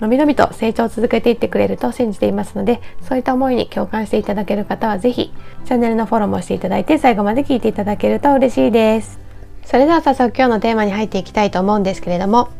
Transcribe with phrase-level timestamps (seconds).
[0.00, 5.32] のびのびと成長を続けていってくれると信じていますのでそういった思いに共感していただける方は是非
[5.64, 9.18] チャンネルのフォローもしていただいて最後まで聞いていただけると嬉しいです。
[9.64, 12.50] それでは早速今日のテーマに入っていきたいと思うんですけれども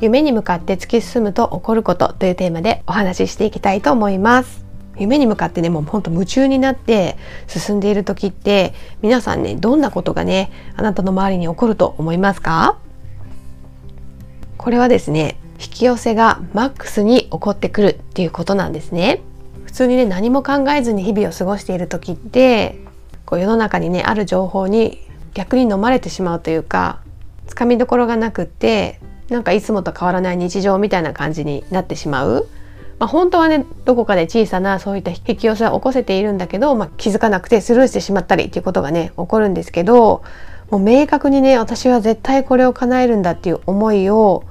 [0.00, 4.64] 夢に向かって突き進むと起こることというテーマでお話ししていきたいと思います。
[4.98, 7.16] 夢に向かってねもうほんと夢中になって
[7.46, 12.78] 進んでいる時って皆さんねどんなことがねあなたの周りに起こると思いますか？
[14.58, 19.20] これはですね引き寄せがマックスに起こってくるっていうことなんですね。
[19.64, 22.80] 普通にね何も考えずに日々を過ごしている時って
[23.24, 24.98] こう世の中にねある情報に
[25.34, 27.00] 逆に飲まれてしまうというか
[27.46, 32.48] つかみどころがなくってなんかいつもと変わらない日常みたいな感じになってしまう、
[32.98, 40.24] まあ、本当はねどこかで小さなそういった引き寄せは起こせているんだけど、まあ、気づかなくてスルーしてしまったりっていうことがね起こるんですけど
[40.70, 44.44] もう明確にね私は絶対これを叶えるんだっていう思いを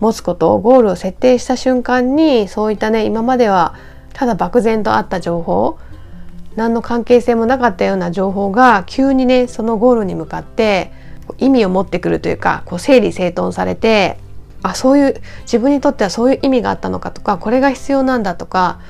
[0.00, 3.74] 持つことをゴールを設定した瞬間にそういったね今までは
[4.12, 5.78] ただ漠然とあった情報
[6.56, 10.92] 何の関係性もなかったような情報が急にねそのゴールに向かって
[11.38, 14.18] 意味を持ってくるというかこう整理整頓されて
[14.62, 18.80] あそういう自分にとってはそういう意味があったのかとかこれが必要なんだとか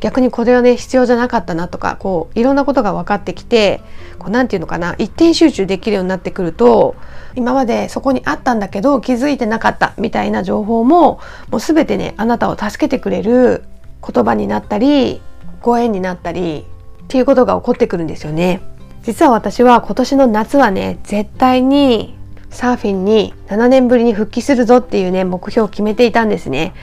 [0.00, 3.80] 逆にこれはね必要じゃなかったなとかこういろんなことが分かってきて
[4.18, 6.94] こうなんていうのかな一点集中できるようになってくると
[7.34, 13.64] 今までそこにあったんだけど気づいてなかったみたいな情報ももう全てねあなたを助けてくれる
[14.06, 15.20] 言葉になったり
[15.60, 16.64] ご縁になったり
[17.02, 18.60] っていうことが起こってくるんですよね。
[19.02, 22.16] 実は私は今年の夏はね絶対に
[22.50, 26.74] サーフィンに7年ぶりに復帰するぞっていうね目標を決めていたんですね。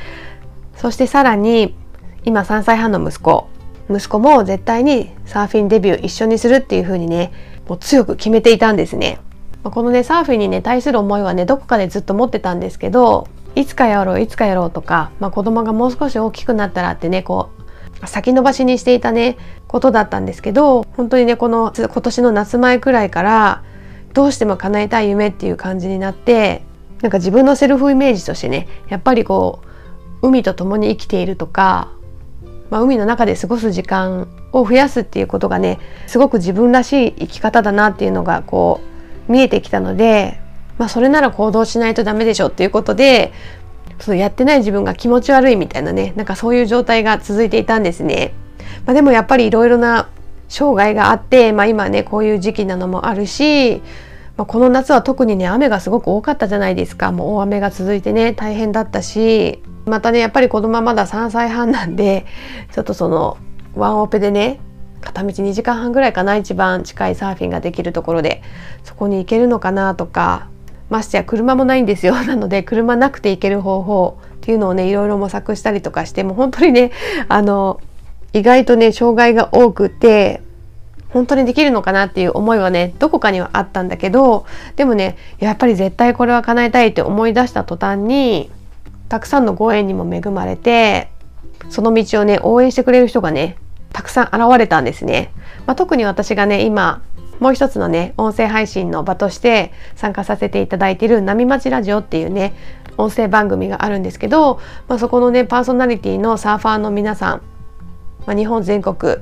[0.75, 1.75] そしてさらに
[2.25, 3.47] 今3歳半の息子
[3.89, 7.31] 息子も絶対にサーフィンデビュー一緒にするっていう風にね
[7.67, 9.19] もう強く決めていたんですね。
[9.63, 17.49] このねサーフィンにね対する思いはねどこかでずっと持ってたんですけどいつかやろういつかやろうとか、まあ、子供がもう少し大きくなったらってねこ
[18.03, 19.37] う先延ばしにしていたね
[19.67, 23.63] ことだったんですけど本当にねこの今年の夏前くらいから
[24.13, 26.61] どうしても叶えたい夢っていう感じになって
[27.01, 29.61] なんか自分のセルフイメージとしてねやっぱりこ
[30.21, 31.91] う海と共に生きているとか
[32.75, 38.81] まあ、海の中で過ごす時間を増やすっていうことがねすごく自分らしい生き方だなっていうのがこ
[39.29, 40.41] う見えてきたので、
[40.77, 43.31] まあ、それなら行動しないとダメでしょっていうことで
[44.01, 48.33] そのやってない自分が気持ち悪いみたいなねなんかそういう状態が続いていたんですね。
[48.85, 50.09] まあ、でもやっぱりいろいろな
[50.49, 53.81] 障害があって、まあ、今ねこういう時期なのもあるし、
[54.37, 57.11] まあ、この夏は特にね雨がすごく多かったじゃないですか。
[57.11, 62.25] もう大雨が続いてね大変だったしまたねやっぱり子供はまだ3歳半なんで
[62.73, 63.37] ちょっとその
[63.75, 64.59] ワンオペでね
[65.01, 68.41] 片道2時間半ぐらいかな一番近いサーフィンができるところで
[68.83, 70.47] そこに行けるのかなとか
[70.89, 72.13] ましてや車もないんですよ。
[72.25, 76.91] なので車なくて行ける方法っていうのをねいろいろ模索したりとかしてもう本当にね
[77.29, 77.79] あの
[78.33, 80.41] 意外とね障害が多くて
[81.15, 84.45] 本当にできるのかなっていう思いはねどこかにはあったんだけど
[84.75, 88.51] でもねやっぱり絶対これは叶えたいって思い出した途端に
[89.07, 91.09] たくさんのご縁にも恵まれて
[91.69, 93.55] その道をね応援してくれる人がね
[93.93, 95.31] たくさん現れたんですね、
[95.65, 97.01] まあ、特に私がね今
[97.39, 102.53] もう一つのね音声配信の場として参加させていただいている波町ラジオっていうね
[102.97, 104.59] 音声番組があるんですけど、
[104.89, 107.41] まあ、そこのねパーソナリティのサーファーの皆さん、
[108.25, 109.15] まあ、日本全国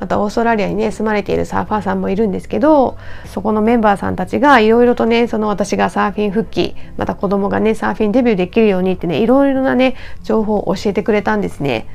[0.00, 11.86] またオーストラリアにね住まれているサーファーさんもいるんですけどそこのメンバーさんたちがいろいろとねその私がサーフィン復帰また子供がねサーフィンデビューできるようにってねいろいろなね情報を教えてくれたんですね。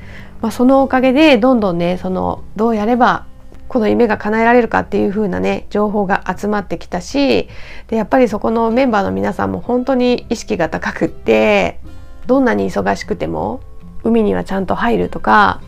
[0.41, 3.25] まあ、そのおかげでどんどんねそのどうやれば
[3.69, 7.47] この夢が叶えられるかっていう風なね情報が集まってきたし
[7.87, 11.79] でやっぱりそこのメンバーの皆さんも本当に意識が高くって
[12.27, 13.61] どんなに忙しくても
[14.03, 15.61] 海にはちゃんと入るとか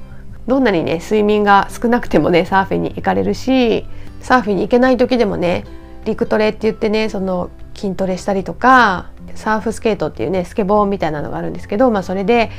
[0.48, 3.86] どんなにね睡眠が少なくてもねサーフィンに行かれるし
[4.22, 5.66] サーフィンに行けない時でもね
[6.06, 12.52] 陸トレって言ってねその筋トレしたりとかサーフスケートっていうねスケボーみたいなのがあるんですけど、まあ、それで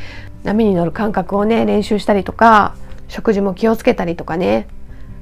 [0.44, 2.76] 波に乗る感覚をね練習したりとか
[3.08, 4.68] 食事も気をつけたりとかね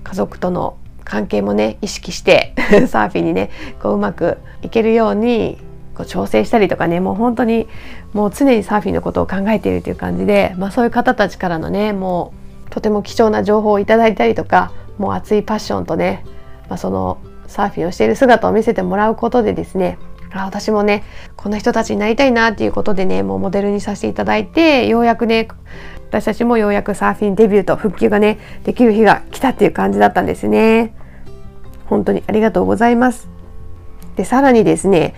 [0.02, 2.54] 家族との関係もね意識して
[2.88, 3.50] サーフィンにね
[3.80, 5.58] こううまくいけるように
[5.94, 7.68] こう調整したりとかねもう本当に
[8.12, 12.43] もう常にサーフィンのことを考えているという感じで、まあ、そういう方たちからのねもう
[12.74, 16.24] とても貴重な情報をいただいたりとかもう熱いパッションとね、
[16.68, 19.96] まあ、そのサーフィンをしている姿を見せてもらうことでですね
[20.32, 21.04] あ私もね
[21.36, 25.46] この人たちになりたいなっていうことでねもうモデルにさせていただいてようやくね
[26.08, 30.96] 私たちもようやくサーフィンデビューと復旧がねできる日が来たっていう感じだったんですね。
[31.86, 33.28] 本当にありがとうございます。
[34.16, 35.14] でさらにですね、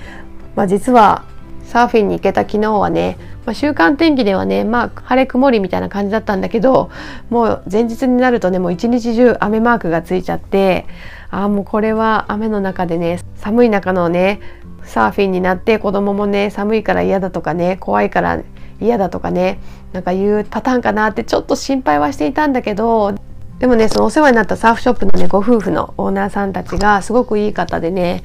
[0.57, 1.25] まあ、実は
[1.65, 6.91] サーフィンに行けた昨日はね、まあ、週間天気ではねまあ晴れ曇りみたいな感じだったんだけど
[7.31, 10.87] もう前日になるとねもう一日中雨マークがついちゃって
[11.31, 14.41] ああもうこれは雨の中でね寒い中のね
[14.83, 18.43] サーフィンになって子供もね寒いから嫌だとかね怖いから
[18.81, 19.61] 嫌だとかね
[19.93, 23.15] なんかいうパターンかなってちょっと心配はしていたんだけど
[23.61, 28.25] でもねそのお世話になったサーフショップのねご夫婦のオーナーさんたちがすごくいい方でね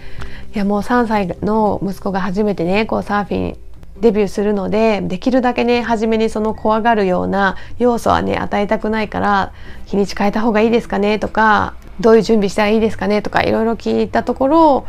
[0.53, 3.70] いやもう3歳の息子が初めてねこうサーフィン
[4.01, 9.53] デビューするのでできるだけね初めにその怖がるような要素はね与えたくないから
[9.85, 14.85] 日にち変えた方がいいですかねとかどういう準備したらいいですかねとかいろいろ聞いたところ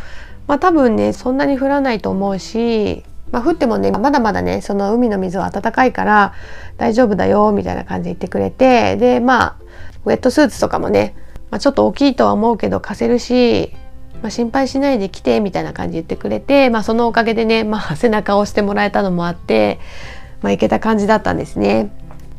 [0.46, 6.34] まあ多分ねそんなに降らないと思うし、まあ、降ってもねまだまだねその海の水は温かいから
[6.78, 9.56] 大丈夫だよみたいな感じで言ってくれてでまあ
[10.04, 11.14] ウェットスーツとかもね、
[11.50, 13.72] まあ、ちょっと大きいとは思うけど貸せるし、
[14.22, 19.80] まあ、心配しないで来てみたいな感じ言ってくれて、まあ、そのおかげでね、まあ、背中を押してもらえたのもあって、
[20.40, 21.90] まあ、行けた感じだったんですね。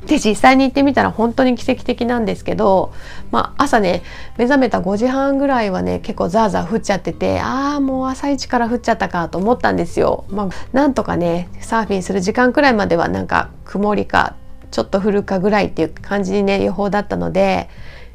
[0.05, 2.93] で実際に行ってみたら本当に奇跡的なんですけど、
[3.31, 4.03] まあ、朝ね
[4.37, 10.25] 目覚めた5時半ぐらいはね結構ザーザー降っちゃっててああもう朝一から降っちゃったかと思ったんですよ。
[10.29, 14.35] まあ、なんとかねサーフィンする時間くらいまではなんか曇りか
[14.71, 17.69] ちょっと降るかぐらいっていう感じにね予報だったので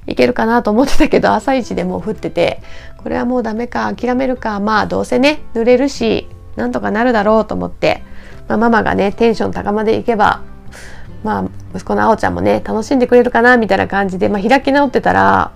[0.09, 2.63] いけるかなと思ってたけど朝一でもう降ってて
[2.97, 8.03] これはもうダメか諦めるかまあどうせね濡れるしなんとかなるだろうと思って、
[8.49, 10.43] まあ、ママがねテンション高までいけば
[11.23, 15.53] まあ息子のあおちゃんもね楽しんでくれるかなみたいな感じで、まあ、開き直ってたら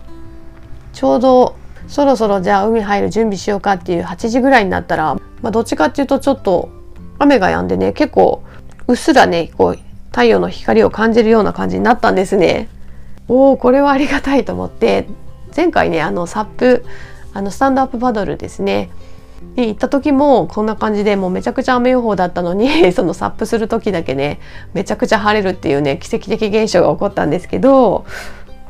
[0.92, 1.56] ちょうど
[1.88, 6.70] そろそろじゃあ海入る準備しようかっていう8時ぐらいになったら、まあ、どっちかっていうとちょっと
[7.18, 8.42] 雨が止んでね結構
[8.86, 9.78] うっすらねこう
[10.10, 12.68] 太陽の光を感じるような感じになったんですね。
[13.32, 15.06] おおこれはありがたいと思って
[15.56, 16.84] 前回ねあのサップ
[17.32, 18.90] あのスタンドアップパドルですね。
[19.56, 24.38] に行った時もこんな感じでもうめちゃくちゃ雨予報だったのに そのサップする時だけね
[24.72, 28.04] めちゃくちゃ晴れるっていうね奇跡的現象が起こったんですけど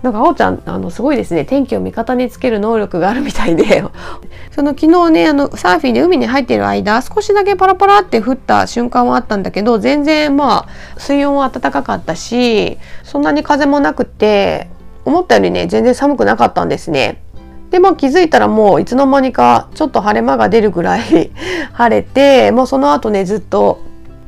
[0.02, 1.44] なんかあおちゃんあのすごいですね。
[1.44, 3.84] 天気を味方につける能力があるみたいで。
[4.50, 14.69] その昨日ねあのサーフィンで海に入っている間少しだけパラパラって降った瞬間はあったんだけど全然まあ水温は暖かかったしそんなに風もなくて
[15.04, 17.22] 思ったよりね全然寒くなかったんですね。
[17.70, 21.31] でまあ気づいたらもういつの間にかちょっと晴れ間が出るぐらい
[21.72, 23.78] 晴れてもうその後ねずっと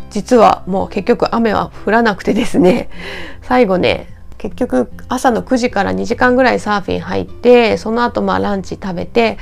[0.09, 2.88] 実はもう結局雨は降らなくてですね。
[3.43, 4.14] 最後ね
[4.44, 9.38] 結局朝の9時から2時間ぐらいサーフィン入ってその後まあランチ食べて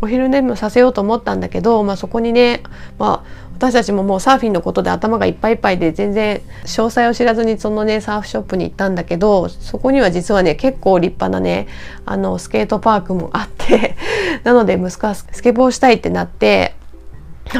[0.00, 2.62] お昼寝もさせようと思ったんだけど、まあ、そこにね、
[2.96, 11.66] まあ、私たちももうサーフィンのことで頭がいっぱいいっぱいで全然詳細を知らずにそのねサーフショップに行ったんだけどそこには実はね結構立派なね
[12.06, 13.96] あのスケートパークもあって
[14.44, 16.76] なので息子はスケボーしたいってなって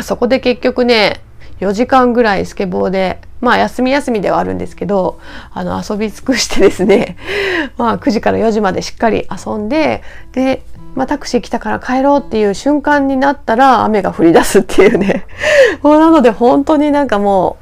[0.05, 1.23] そこで結局ね
[1.59, 5.21] 4時間ぐらいスケボーでまあ休み休みではあるんですけど
[5.53, 7.17] あの遊び尽くしてですね
[7.77, 10.63] まあ9時から4時までしっかり遊んでで、
[10.95, 15.27] まあ、タクシー来たから帰ろうっていう瞬間になったら雨が降り出すっていうね。
[15.83, 17.59] もうなので本当になんかも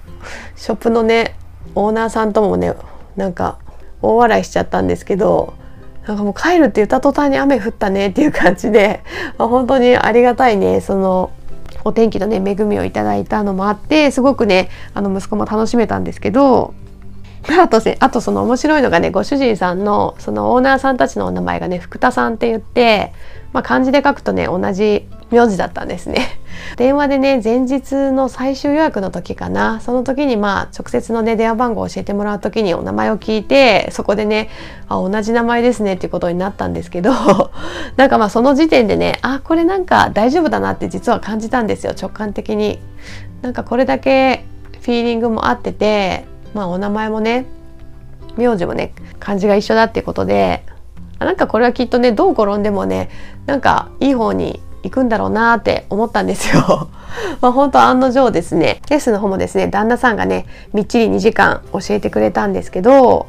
[0.56, 1.34] うショップのね
[1.74, 2.72] オーナーさんともね
[3.16, 3.58] なんか
[4.00, 5.54] 大笑いしちゃったんですけど
[6.06, 9.02] なんかもう帰るって言った途端に雨降ったねっていう感じで、
[9.38, 11.30] まあ、本当にありがたいねその
[11.84, 16.74] お天気のね恵みをいただいたのもあってすごくねあの息子も楽しめたんですけど
[17.48, 23.12] あとあとその面白いのがねご主人さんのそのオーナーさんたちのお名前がね福田さんって言って、
[23.52, 26.38] まあ、漢字で書くとね同じ名字だったんですね。
[26.76, 34.50] 電話でね前日の最終予約の時かなその時にまあ直接のね電話番号を教えてもらう時にお名前を聞いてそこでね
[34.88, 37.10] あ同じ名前ですねっていうことになったんですけど
[37.96, 42.78] なんかまあその時点でねあこれなんか大丈夫だなって実は感じたんですよ直感的に。
[43.40, 44.44] なんかこれだけ
[44.82, 47.46] フィーリングも合っててまあお名前もね
[48.36, 50.64] 名字もね漢字が一緒だっていうことで
[51.18, 53.08] なんかこれはきっとねどう転んでもね
[53.46, 56.88] なんかいい方に行くんだろうなって思ったんですよ。
[57.40, 63.26] まあ本当案の定ですねレッスンの方もですね旦那さんがねみっちり2時間教えてくれたんですけど、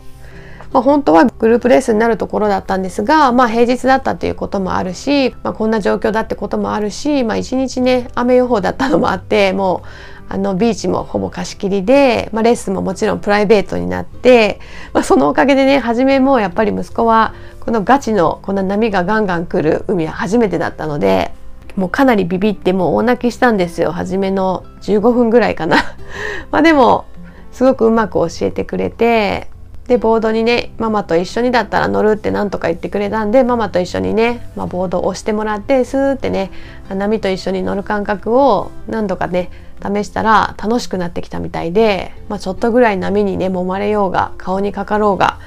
[0.71, 9.87] まあ、本当はグループレッスンになるところだったんですが、まあ、平日だったっていうこともあるし、まあ、こんな状況だってこともあるし、まあ、一日ね雨予報だったのもあってもう
[10.29, 14.59] あのビーチもほぼ貸し切りで、まあ、レッスンももちろんプライベートになって、
[14.93, 21.33] まあ、そのおかげでね初めもやっぱり息子はこのガチのこんな波がガンガン来る海は初めてだったので
[21.75, 23.91] もうかなりビビってもう大泣きしたんですよ。
[23.91, 25.77] 初めの15分ぐらいかな。
[26.51, 27.05] まあでも
[27.51, 29.47] すごくうまく教えてくれて
[29.87, 36.51] でボードにねママと一緒にだったら乗るって何とか言ってくれたんでママと一緒にね、まあ、ボードを押してもらってスーってね
[36.89, 39.51] 波と一緒に乗る感覚を何度かね
[39.81, 45.39] 試したら楽しくなってきたみたいで、まあ、ちょっとぐらい波にね揉まれようが顔にかかろうが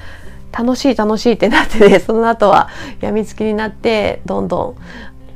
[0.51, 2.69] 楽しい楽しいってなってねその後は
[3.01, 4.75] やみつきになってどんどん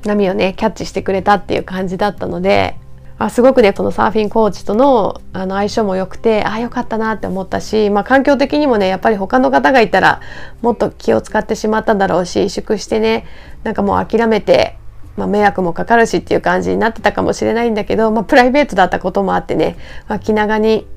[0.08, 2.78] 波をねキャッチしてくれたっていう感じだったので
[3.24, 10.22] あすごくねこのサーフィンコーチとのあの相性も良くてああよかったなって思ったし、まあ、環境的にもねやっぱり他の方がいたら
[10.64, 13.28] もっと気を使ってしまったんだろうし萎縮してね
[13.64, 14.76] なんかもう諦めて、
[15.18, 19.78] まあ、迷惑もかかるしっていう感じになってたかもしれないんだけど、まあ、プライベートだったこともあってね、
[20.08, 20.88] まあ、気長に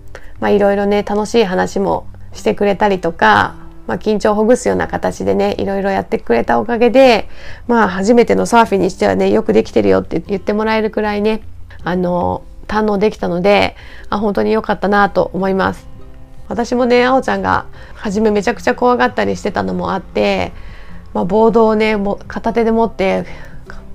[0.40, 7.28] いろいろね楽しい話もしてくれたりとかまあ、緊張をほぐすような形でねいろいろやってくれたおかげで
[7.68, 11.42] まあ初めてのサーフィンにしてはねよくできてるよって言ってもらえるくらいね
[11.82, 13.76] あの堪能できたので
[14.08, 15.86] あ本当に良かったなと思います。
[16.48, 20.52] 私もねあおちゃんが初めめちゃくちゃ怖がったりしてたのもあって、
[21.14, 23.24] まあ、ボードをねも片手で持って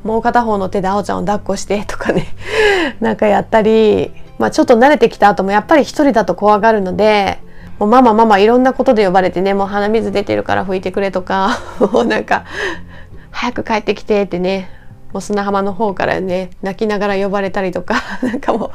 [0.03, 2.27] もう片方の手であおちゃんを抱っこしてとかね
[3.01, 7.39] なんかやったり、まあ、ちょっと慣れてきた後もやっぱり一人だと怖がるので
[7.79, 12.43] もうママママいろんなことで呼ばれてねもう鼻水出てるから拭いてくれとか もうなんか
[13.31, 14.69] 早く帰ってきてってね
[15.13, 18.71] もう砂浜の方からね泣きながら呼ばれたりとか なんかも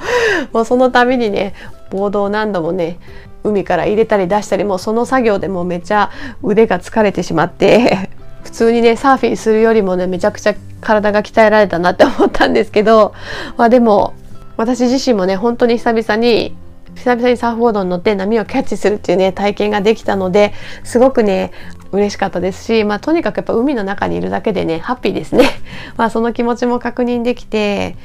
[0.52, 1.52] うもうその度にね
[1.90, 2.98] ボードを何度もね
[3.44, 6.10] 海から入れたり出したりもうその作業でもうめちゃ
[6.42, 8.08] 腕が疲れてしまって
[8.42, 13.12] 普通にねサーフィンするよりもねめちゃくちゃ体が鍛えられたなって思ったんですけど、
[13.58, 14.14] まあ、でも
[14.56, 16.56] 私自身もね本当に久々に
[16.96, 20.52] 久々にサーフボードに乗って波をキャッチするっていうね体験ができたので
[20.84, 21.52] すごくね
[21.92, 25.44] 嬉しかったですし、まあ、とにかくやっぱ海の中にいるだけでねハッピーですね。
[25.96, 27.96] まあその気持ちも確認できて、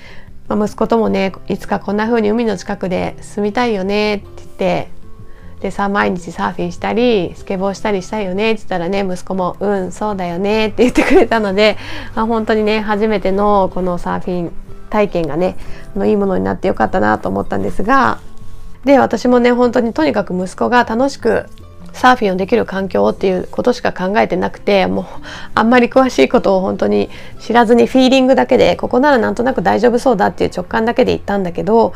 [0.48, 4.88] まあ、息子ともねいつかこんな風に海の近くで住みたいよねって言って
[5.62, 11.77] でさ毎日サーフィンしたりスケボーしたりしたいよねって言ったらね息子も「うんそうだよね」って言ってくれたので、
[12.15, 14.51] まあ、本当にね初めてのこのサーフィン
[14.89, 15.55] 体験がね
[16.05, 18.19] いいものになってよかったなと思ったんですが
[18.86, 21.46] で私もね本当にとにかく息子が楽しく
[21.94, 25.06] サーフィンをできる環境っていうことしか考えてなくてもう
[25.56, 27.10] あんまり詳しいことを本当に
[27.40, 31.94] 知らずにフィーリングだけでここならなんとなく大丈夫そうだっていう直感だけで行ったんだけど、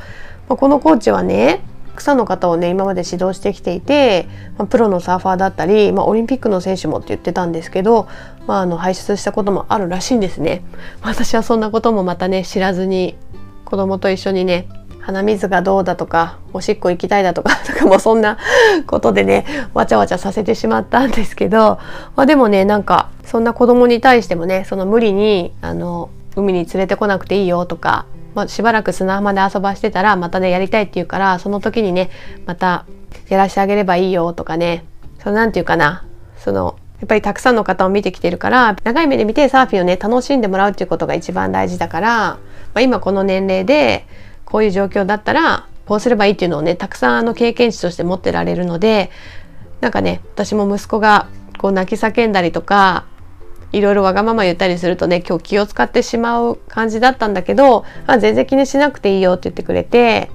[0.49, 1.61] まあ、このコーチはね
[1.95, 8.07] 草の方をね今まで指導してきていて、まあ、プロのサーファーだったり、まあ、オリンピックの選手もって言ってたんですけど、
[8.47, 10.63] まあ、あの輩出したこともあるらしいんですね。
[11.01, 13.15] 私はそんなこともまたね知らずに
[13.65, 14.67] 子供と一緒にね
[15.05, 18.37] 鼻水がどうだとかおしっこ行きたいだとか とかもそんな
[18.87, 21.77] ことでねわちゃわちゃさせてしまったんですけど、
[22.15, 32.09] まあ、でもねなんかそんな子供に対してもねその無理にあの海に連れてこなくていいよとか、まあ、しばらく砂浜で遊ばしてたらまたねやりたいって言うからその時にね
[32.45, 32.85] また
[33.27, 34.85] やらしてあげればいいよとかね
[35.21, 36.05] そのなんて言うかな
[36.37, 42.39] そのやっぱりたくさんの方を見てきてるから長い目で見てサーフィンをね楽しんでもらうっていうことが一番大事だから、ま
[42.75, 44.07] あ、今この年齢で
[44.45, 49.11] こういう状況だったらこうすればいいっていうのをねたくさんあの経験値として持ってられるので
[49.81, 53.05] なんかね私も息子がこう泣き叫んだりとか
[53.73, 60.29] いろいろわがまま言ったりするとね今日気を使ってしまう感じだったんだけど、あ、全然気にしなくていいよって言ってくれて、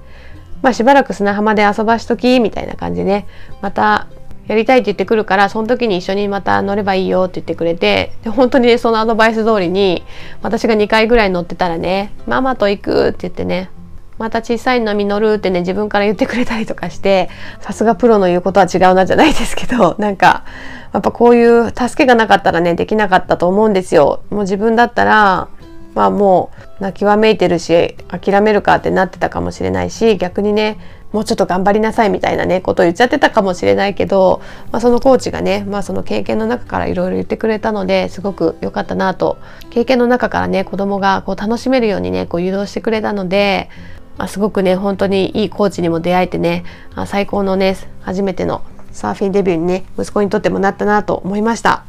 [0.60, 3.26] まあ、しばらく砂浜で遊ばしときみたいな感じでね
[3.62, 4.08] また
[4.48, 10.02] やりたいって言ってくるからその時に一緒にまた乗ればいいよって言ってくれてで本当にねそのアドバイス通りに
[10.42, 13.70] 私が2回ぐらい乗ってたらね「ママと行く」って言ってね
[14.18, 20.44] また小さい波乗るってね自分から言ってくれたりとかしてさすがプロの言うことは違うなじゃないですけど なんか
[20.92, 24.20] やっぱこういう助けがなかったらねできなかったと思うんですよ。
[24.30, 25.48] もう自分だったら
[25.94, 30.78] まあもう泣きわめいてるし諦めるかってなってたかもしれないし逆にね
[31.12, 39.38] もうちょっと頑張りなさいみたいなねことを言っちゃってたかもしれないけど、まあ、そのコーチがね、まあ、その経験の中からいろいろ言ってくれたのですごく良かったなと
[39.70, 43.70] 経験の中からね子供がこう楽しめるようにねこう誘導してくれたので
[44.18, 51.84] あ、すごくね本当にいいコーチにも出会えてねあ最高のね初めてのサーフィンデビューにね息子にとってもなったなと思いました。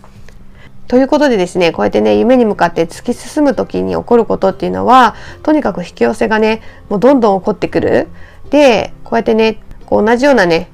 [0.87, 8.07] ということでですねこうやってね夢に向かって突き進む時に起こることっていうのはとにかく引き寄せがねもうどんどん起こってくる。
[8.49, 10.69] でこうやってねこう同じようなね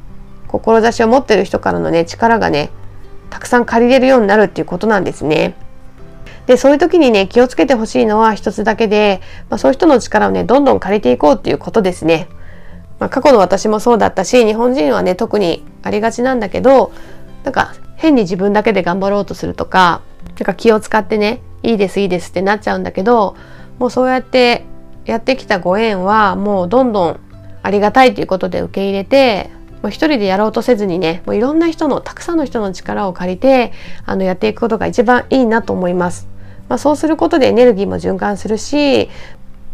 [0.48, 2.70] 志を持ってる人からのね力がね
[3.30, 5.56] たくさん借りれるようになるっていうことなんですね。
[6.48, 12.28] でそういう時にね気をつけてほしいのは一つだけで、まあ、そういう人の力をねどんどん借りていこうっていうことですね。
[13.00, 16.94] まあ、過去の私もそうだったし日本人はね特にありがちなんだけど
[17.44, 23.36] なんか変に自分だけで頑張ろうとするとかなんか気を使ってねいいですいいですってなっちゃうんだけど
[23.80, 24.64] もうそうやって
[25.06, 27.20] やってきたご縁はもうどんどん
[27.64, 29.50] ありがたいということで受け入れて
[29.82, 33.74] もう一人でやろうとせずにねもういろんな人のたくさんの人の力を借りて
[34.06, 36.35] あのやっていくことが一番いいなと思います。
[36.70, 39.10] まあ、そうすることでエネルギーも循環するし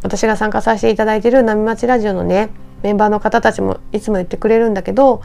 [0.03, 2.49] 私が参加させていただいている波町ラジオのね
[2.83, 5.21] メンバーの方たちもいつも言ってくれるんだけど、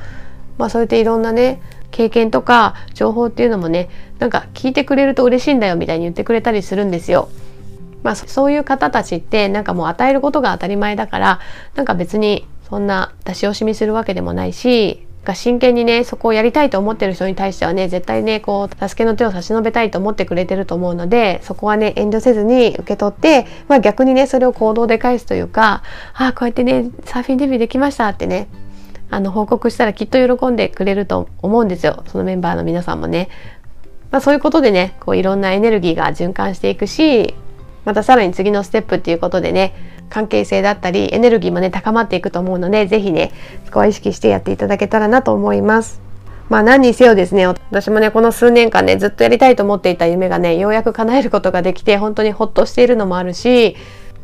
[0.59, 7.29] まあ、そうやっていろんなね経験とか情報っていうのもねなんか聞いてくれると嬉しいんだよみたいに言ってくれたりするんですよ。
[8.03, 11.41] まあ、そういう方たちってなんかもう与えることが当たり前だから
[11.75, 25.83] なんか別にそんな出し惜しみするわけでもないしが真剣にねそこをやりたいと思ってる人に対してはね絶対ねこう助けの手を差し伸べたいと思ってくれてると思うのでそこはね遠慮せずに受け取って、まあ、逆にねそれを行動で返すというか
[26.15, 28.49] ああこうやってねサーフィンデビューできましたってね
[29.11, 33.29] あの報告したらきっと喜んでくれると思うんですよそのメンバーの皆さんもね。
[34.11, 37.35] まあ、そういうことでねこういろんなエネルギーが循環していくし
[37.85, 39.75] またさらに次のステップっていうことでね
[40.09, 43.33] 関係性だったりエネルギーもね高まっていくと思うので是非ね
[43.65, 46.01] そこは意識してやっていただけたらなと思います。
[46.49, 53.75] まあ何にせよですね私もねこの数年間ねずっとやりたいと思っていた夢がねようやく叶えることができて本当にほっとしているのもあるし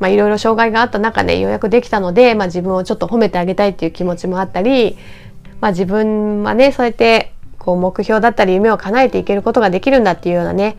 [0.02, 4.98] まあ、いろいろ障害があった中でようやくできたので、まあ、自分をちょっと褒めてあげたいっていう気持ちもあったり、
[5.60, 10.76] まあ、自分はねそうやってこう目標だったり夢を叶えていけることができるんだっていうようなね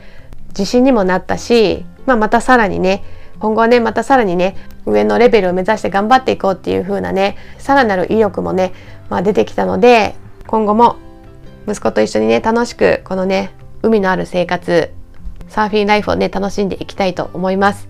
[0.49, 3.01] 自信にもなったし、まあ、またさらにね
[3.43, 8.71] 今後はねまたさらにね上のレベルを目指して頑張っていこうっていう風なねさらなる意欲もね、
[9.09, 10.15] まあ、出てきたので
[10.47, 10.95] 今後も
[11.67, 14.93] 息子と一緒にね楽しくこのね海のある生活
[15.49, 17.89] サーフィンライフをね楽しんでいきたいと思います。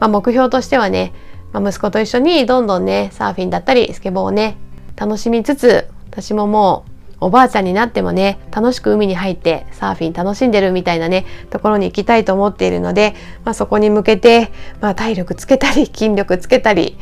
[0.00, 1.14] まあ、目標としてはね、
[1.54, 4.58] まあ、息子と一緒にどんどんねサーフィンだったりスケボーをね
[4.96, 6.93] 楽しみつつ私ももう
[7.24, 16.98] おばあちゃんになってもね楽しく海に入ってサーフィン楽しんでるみたいなねところに行きたいと思っているので、まあ、そこに向けて、まあ、体力つけたり 筋力つけたり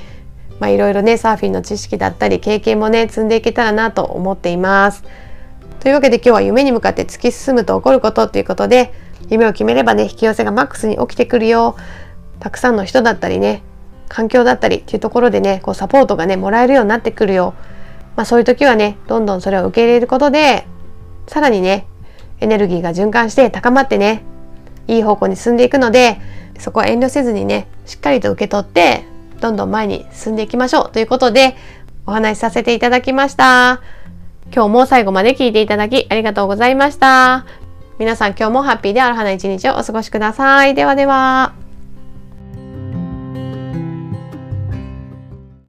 [0.61, 5.03] まあ、いろいろねサーフィンの知識だったり経験もね積んでいけたらなと思っています。
[5.81, 8.95] というわけで今日は夢に向かって突き進むと起こることということで
[9.29, 11.75] 夢を決めればね引き寄せがマックスに起きてくるよ
[12.39, 13.65] たくさんの人だったりね
[14.09, 17.55] 環境だったりっていうところでねこうサポートがねもらえるようになってくるよ、
[18.16, 20.66] まあ、そういう時はねどんどんそれを受け入れることで
[21.27, 21.87] さらにね
[22.40, 24.22] エネルギーが循環して高まってね
[24.88, 26.20] いい方向に進んでいくので
[26.59, 29.05] そこは遠慮せずにねしっかりと受け取って
[29.40, 31.57] どんどん前に進んでいきましょうということで
[32.07, 33.81] お話しさせていただきました。
[34.55, 37.46] 今日も最後まで聞いていただきありがとうございました。
[37.98, 40.75] 皆さん今日もハッピーである花一日をお過ごしください。
[40.75, 41.62] ではでは。